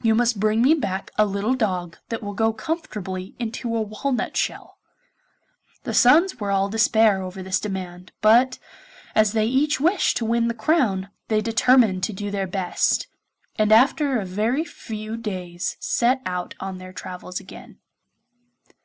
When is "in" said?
6.66-6.70